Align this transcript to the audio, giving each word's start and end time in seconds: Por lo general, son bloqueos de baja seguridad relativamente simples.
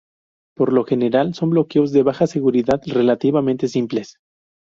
Por 0.55 0.73
lo 0.73 0.83
general, 0.83 1.35
son 1.35 1.51
bloqueos 1.51 1.91
de 1.91 2.01
baja 2.01 2.25
seguridad 2.25 2.81
relativamente 2.87 3.67
simples. 3.67 4.17